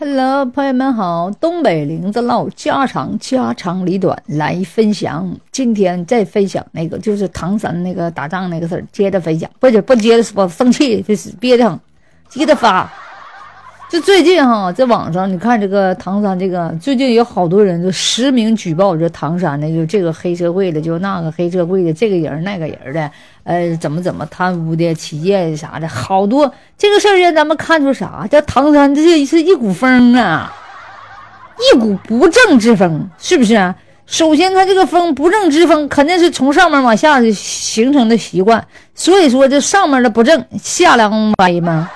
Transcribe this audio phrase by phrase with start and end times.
[0.00, 5.28] Hello，朋友们好，东北林子唠家常，家长里短来分享。
[5.50, 11.80] 今天再分享那个，就是唐山那个打仗那个事儿，接着分享，不是不接着说，生气，就是憋得很，
[12.28, 12.88] 接着发。
[13.90, 23.10] 就最近哈，在网上你看这个唐山这个，最近有好多人就实名举报这唐山的，就这个黑社会的，就那个黑社会的，这个人那个人的，
[23.48, 28.26] 呃，怎么怎么贪污的、起夜啥的，好多这个事儿让咱们看出啥？
[28.30, 30.52] 叫唐山这是一股风啊，
[31.56, 33.74] 一股不正之风，是不是啊？
[34.04, 38.62] 首先，他这个风不正之风肯定是从上面往下形成的习惯，
[38.94, 41.90] 所以说这上面的不正，下梁歪嘛。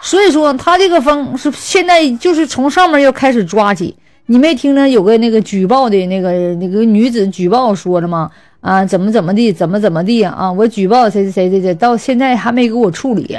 [0.00, 3.96] 所以说，他这个风是现在就是从上面要开始抓起。
[4.26, 8.30] 你没听着有个那个举报的那个那个女子举报说了吗？
[8.62, 10.50] 啊，怎么怎么地，怎么怎么地啊？
[10.50, 13.38] 我举报谁谁谁谁谁，到现在还没给我处理。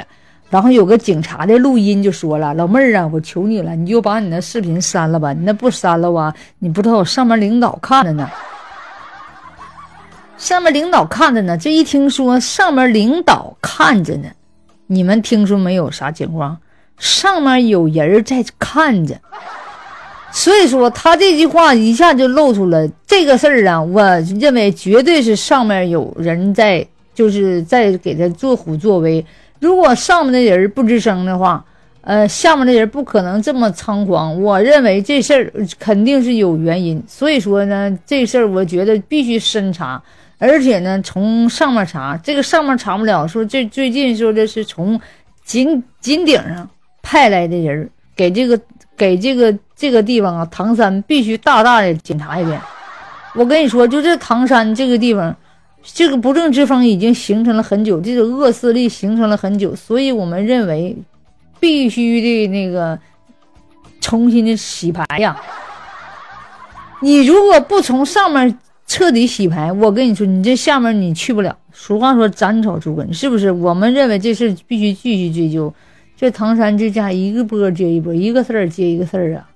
[0.50, 5.32] 然后有个警察的录音就说了：“老妹儿啊，我求你了，你就把你那视频删了吧。
[5.32, 8.30] 你那不删了啊，你不知道我上面领导看着呢。
[10.36, 11.58] 上面领导看着呢。
[11.58, 14.28] 这一听说上面领导看着呢。”
[14.86, 15.90] 你们听说没有？
[15.90, 16.56] 啥情况？
[16.98, 19.18] 上面有人在看着，
[20.34, 23.80] 所以说他这句话一下就露出了这个事儿啊！
[23.80, 24.02] 我
[24.40, 29.24] 认为绝对是上面有人在，就是在给他做虎作威。
[29.60, 31.64] 如果上面的人不吱声的话，
[32.00, 34.42] 呃，下面的人不可能这么猖狂。
[34.42, 40.02] 我认为这事儿肯定是有原因，所以说呢，这事儿我觉得必须深查。
[40.38, 43.24] 而且呢，从上面查，这个上面查不了。
[43.24, 45.00] 说这最近说的是从
[45.44, 46.68] 井井顶上
[47.02, 48.60] 派来的人，给这个
[48.96, 52.60] 给这个这个地方啊，唐山必须大大的检查一遍。
[53.34, 55.36] 我跟你说，就这唐山这个地方，
[55.82, 60.96] 这个不正之风已经形成了很久，这个恶势力形成了很久，所以我们认为
[61.60, 62.98] 必须的那个
[64.00, 65.36] 重新的洗牌呀。
[67.00, 68.58] 你如果不从上面。
[68.86, 71.56] 彻底洗牌，我跟你说，你这下面你去不了。
[71.72, 73.50] 俗话说斩草除根，是不是？
[73.50, 75.72] 我们认为这事必须继续追究。
[76.24, 79.46] 这唐山这家一个波接一波，一个事儿接一个事儿啊，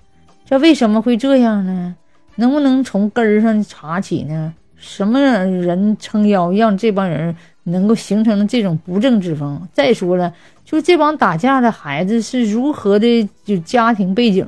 [0.45, 1.97] 这为什么会这样呢？
[2.35, 4.53] 能不能从根儿上查起呢？
[4.77, 9.67] 什么人撑腰，让这帮人能够形成这种不正之风？
[9.73, 10.31] 再说了，
[10.63, 14.47] 就这帮打架的孩子是如何的就家庭背景，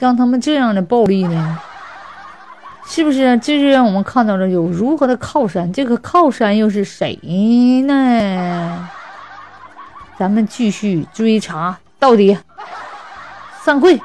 [0.00, 1.58] 让他们这样的暴力呢？
[2.84, 3.38] 是不是？
[3.38, 7.16] 这就让我们看到了有如何的靠山，这个靠山又是谁
[7.86, 8.90] 呢？
[10.18, 12.36] 咱们继续追查到底。
[13.62, 14.00] 散会。